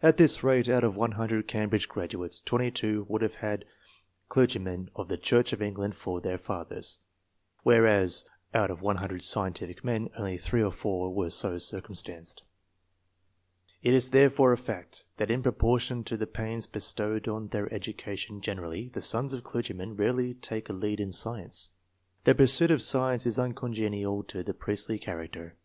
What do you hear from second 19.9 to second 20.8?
rarely take a